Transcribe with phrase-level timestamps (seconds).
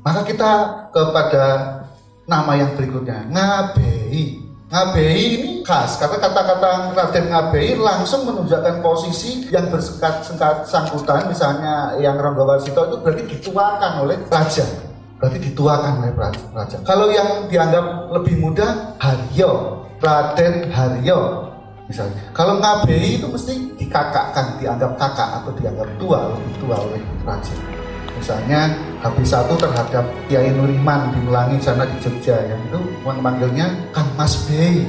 [0.00, 0.52] Maka kita
[0.96, 1.44] kepada
[2.24, 4.40] nama yang berikutnya, ngabei.
[4.70, 10.22] Ngabei ini khas, karena kata-kata Raden Ngabei langsung menunjukkan posisi yang bersekat
[10.62, 14.62] sangkutan, misalnya yang Ronggowarsito itu berarti dituakan oleh raja.
[15.18, 16.78] Berarti dituakan oleh raja.
[16.86, 21.50] Kalau yang dianggap lebih mudah, Haryo, Raden Haryo.
[21.90, 27.79] Misalnya, kalau Ngabei itu mesti dikakakkan, dianggap kakak atau dianggap tua, lebih tua oleh raja.
[28.20, 34.04] Misalnya habis satu terhadap Kiai Nuriman di Melangi sana di Jogja yang itu memanggilnya kan
[34.12, 34.84] Mas Bey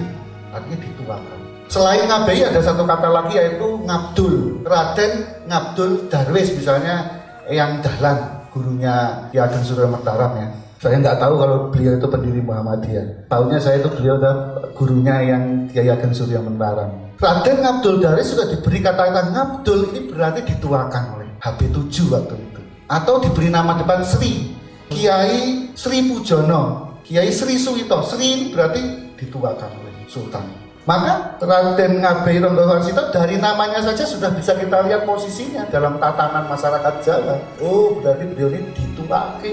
[0.51, 1.39] artinya dituakan.
[1.71, 4.67] Selain ngabei ada satu kata lagi yaitu ngabdul.
[4.67, 7.07] Raden Ngabdul Darwis misalnya
[7.47, 10.51] yang dahlan gurunya Ki Ageng Surya Mataram ya.
[10.83, 13.31] Saya nggak tahu kalau beliau itu pendiri Muhammadiyah.
[13.31, 17.15] Tahunya saya itu beliau adalah gurunya yang Kiai Ageng Surya Mataram.
[17.15, 22.50] Raden Ngabdul Darwis sudah diberi kata-kata Ngabdul ini berarti dituakan oleh HB7 waktu itu
[22.91, 24.51] atau diberi nama depan Sri.
[24.91, 28.03] Kiai Sri Pujono Kiai Sri Suwito.
[28.03, 30.43] Sri berarti dituakan oleh Sultan.
[30.81, 36.93] Maka Raden Ngabei Ronggowarsito dari namanya saja sudah bisa kita lihat posisinya dalam tatanan masyarakat
[37.05, 37.37] Jawa.
[37.61, 38.73] Oh, berarti beliau ini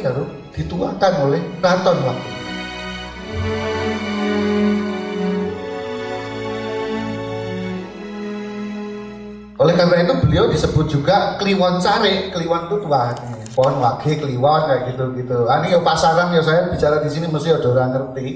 [0.01, 2.38] harus dituakan oleh keraton waktu.
[9.59, 13.11] Oleh karena itu beliau disebut juga Kliwon Sare, Kliwon itu tua.
[13.59, 15.51] Pohon wage Kliwon kayak gitu-gitu.
[15.51, 18.27] Ah, ini ya pasaran ya saya bicara di sini mesti ada orang ngerti.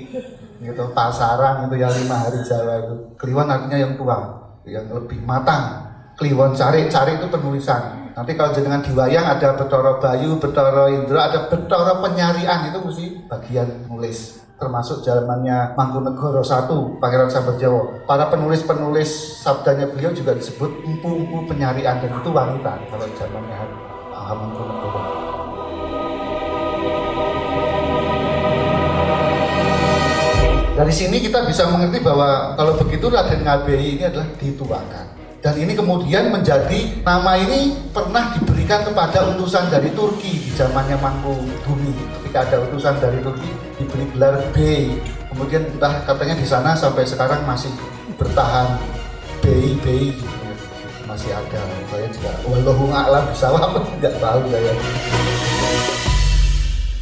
[0.59, 2.95] Gitu, pasaran itu yang lima hari Jawa itu.
[3.15, 4.19] Kliwon artinya yang tua,
[4.67, 5.95] yang lebih matang.
[6.19, 8.02] Kliwon Sare, Sare itu penulisan.
[8.13, 13.89] Nanti kalau jenengan diwayang ada Betoro Bayu, Betoro Indra, ada Betoro Penyarian itu mesti bagian
[13.89, 18.07] nulis termasuk zamannya Mangkunegoro I, Pangeran Sabar Jawa.
[18.07, 23.59] Para penulis-penulis sabdanya beliau juga disebut empu-empu penyarian dan itu wanita kalau zamannya
[24.13, 25.03] Mangkunegoro.
[30.73, 35.12] Dari sini kita bisa mengerti bahwa kalau begitu Raden Ngabei ini adalah dituakan.
[35.43, 41.35] Dan ini kemudian menjadi nama ini pernah diberikan kepada utusan dari Turki di zamannya Mangku
[41.67, 41.91] Bumi.
[42.23, 44.87] Ketika ada utusan dari Turki diberi gelar B.
[45.35, 47.75] Kemudian entah katanya di sana sampai sekarang masih
[48.15, 48.79] bertahan
[49.43, 50.47] B B gitu.
[51.11, 51.63] masih ada.
[51.91, 54.73] Saya juga wallahu a'lam bisawab nggak tahu saya.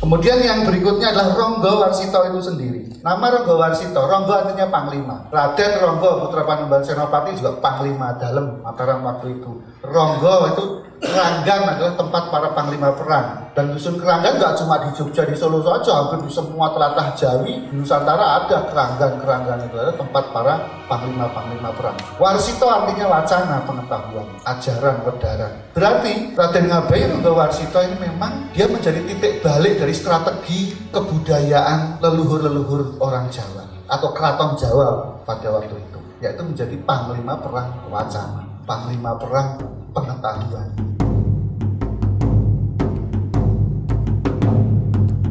[0.01, 2.90] Kemudian yang berikutnya adalah Ronggo Warsito itu sendiri.
[3.01, 5.25] Nama Ronggo Warsito, Ronggo artinya Panglima.
[5.33, 9.57] Raden Ronggo Putra Panembahan Senopati juga Panglima dalam Mataram waktu itu.
[9.81, 10.65] Ronggo itu
[11.01, 13.49] Keranggan adalah tempat para panglima perang.
[13.57, 17.67] Dan dusun Keranggan nggak cuma di Jogja di Solo saja hampir di semua telatah Jawi
[17.67, 21.97] di Nusantara ada Keranggan Keranggan itu adalah tempat para panglima panglima perang.
[22.21, 29.01] Warsito artinya wacana pengetahuan ajaran wedaran berarti Raden Ngabei untuk Warsito ini memang dia menjadi
[29.09, 36.45] titik balik dari strategi kebudayaan leluhur-leluhur orang Jawa atau keraton Jawa pada waktu itu yaitu
[36.45, 39.57] menjadi panglima perang wacana panglima perang
[39.91, 40.90] pengetahuan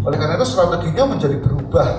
[0.09, 1.89] Oleh karena itu strateginya menjadi berubah.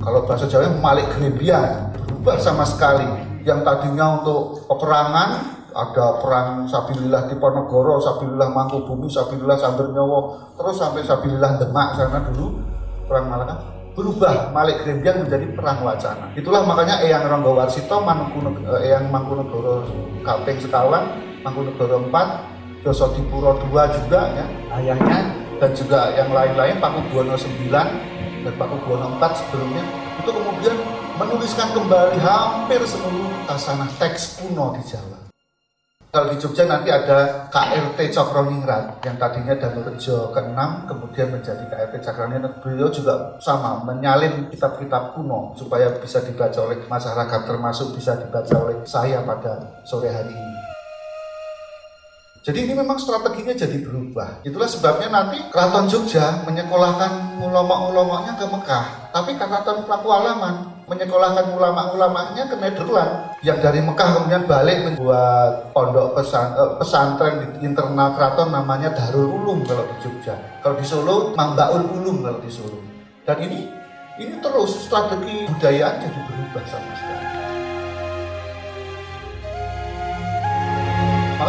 [0.00, 3.04] Kalau bahasa Jawa malik grebian, berubah sama sekali.
[3.44, 5.28] Yang tadinya untuk peperangan,
[5.76, 10.20] ada perang Sabilillah di Ponorogo, Sabilillah Mangkubumi, Sabilillah Nyowo,
[10.56, 12.64] terus sampai Sabilillah Demak sana dulu
[13.04, 16.32] perang Malaka berubah Malik Grembian menjadi perang wacana.
[16.34, 19.86] Itulah makanya Eyang Ronggo Warsito, eh, Eyang Mangkunegoro
[20.24, 21.14] Kaping Sekawan,
[21.46, 24.46] Mangkunegoro 4, Dosodipuro 2 juga ya,
[24.80, 27.70] ayahnya dan juga yang lain-lain Paku Buwono 9
[28.44, 29.84] dan Paku Buwono 4 sebelumnya
[30.20, 30.76] itu kemudian
[31.18, 35.24] menuliskan kembali hampir seluruh tasanah teks kuno di Jawa.
[36.14, 42.62] Kalau di Jogja nanti ada KRT Cokroningrat yang tadinya Danurejo ke-6 kemudian menjadi KRT Cokroningrat.
[42.62, 48.86] Beliau juga sama menyalin kitab-kitab kuno supaya bisa dibaca oleh masyarakat termasuk bisa dibaca oleh
[48.86, 50.53] saya pada sore hari ini.
[52.44, 54.44] Jadi ini memang strateginya jadi berubah.
[54.44, 59.16] Itulah sebabnya nanti Keraton Jogja menyekolahkan ulama-ulamanya ke Mekah.
[59.16, 63.32] Tapi Keraton Pakualaman menyekolahkan ulama-ulamanya ke Nederland.
[63.40, 69.40] Yang dari Mekah kemudian balik membuat pondok pesan, eh, pesantren di internal keraton namanya Darul
[69.40, 70.36] Ulum kalau di Jogja.
[70.60, 72.76] Kalau di Solo Mambaul Ulum kalau di Solo.
[73.24, 73.72] Dan ini
[74.20, 77.23] ini terus strategi budayaan jadi berubah sama sekali.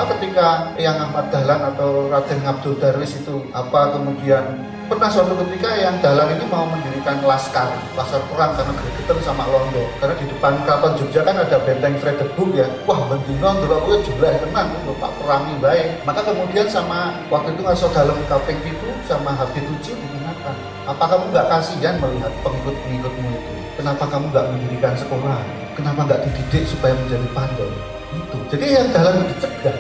[0.06, 4.44] Ketika yang Ahmad Dahlan atau Raden Abdul Darwis itu apa kemudian
[4.86, 9.82] pernah suatu ketika yang Dahlan ini mau mendirikan laskar, laskar perang karena gregetan sama Londo.
[9.98, 12.70] Karena di depan keraton Jogja kan ada benteng Fredebuk ya.
[12.86, 14.70] Wah, bendino dulu aku jumlah tenang,
[15.02, 15.90] Pak perangi baik.
[16.06, 20.56] Maka kemudian sama waktu itu ngasih dalam kaping itu sama HP7 digunakan.
[20.86, 23.54] Apa kamu nggak kasihan melihat pengikut-pengikutmu itu?
[23.82, 25.42] Kenapa kamu nggak mendirikan sekolah?
[25.74, 27.74] Kenapa nggak dididik supaya menjadi pandai?
[28.16, 28.38] Itu.
[28.48, 29.76] Jadi yang dalam dicegah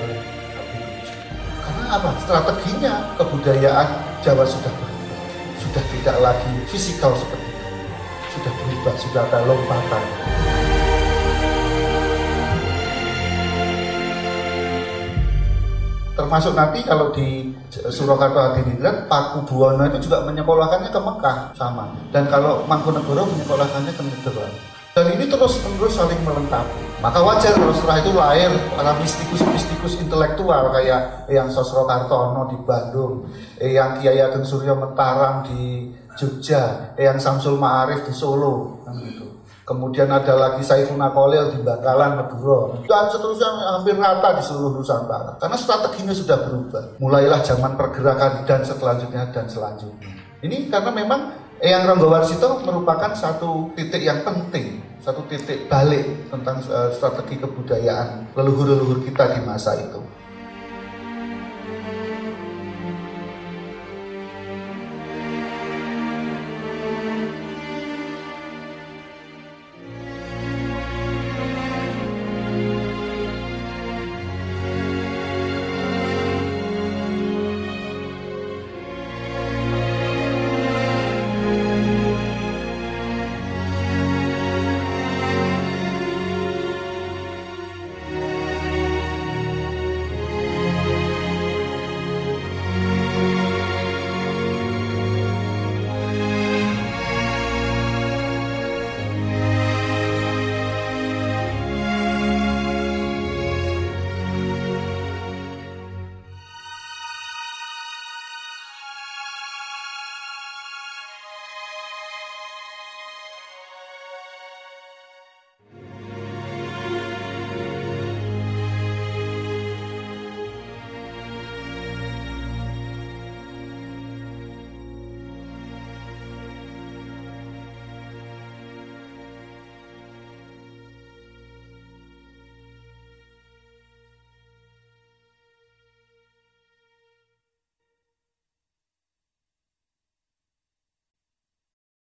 [1.95, 2.09] apa?
[2.19, 3.87] Strateginya kebudayaan
[4.19, 5.19] Jawa sudah berubah.
[5.61, 7.67] Sudah tidak lagi fisikal seperti itu.
[8.35, 10.03] Sudah berubah, sudah ada lompatan.
[16.15, 22.31] termasuk nanti kalau di Surakarta Hadiningrat Paku Buwono itu juga menyekolahkannya ke Mekah sama dan
[22.31, 24.55] kalau Mangkunegoro menyekolahkannya ke Nederland
[24.95, 30.73] dan ini terus menerus saling melengkapi maka wajar kalau setelah itu lahir para mistikus-mistikus intelektual
[30.73, 33.29] kayak yang Sosro Kartono di Bandung
[33.61, 39.25] yang Kiai Ageng Suryo Mentaram di Jogja yang Samsul Ma'arif di Solo kan gitu
[39.65, 42.85] Kemudian ada lagi Saifuna Kolil di Bangkalan, Madura.
[42.85, 45.41] Dan seterusnya hampir rata di seluruh Nusantara.
[45.41, 47.01] Karena strateginya sudah berubah.
[47.01, 50.21] Mulailah zaman pergerakan dan selanjutnya dan selanjutnya.
[50.45, 51.21] Ini karena memang
[51.57, 59.05] Eyang Ranggawarsito merupakan satu titik yang penting, satu titik balik tentang uh, strategi kebudayaan leluhur-leluhur
[59.05, 60.01] kita di masa itu.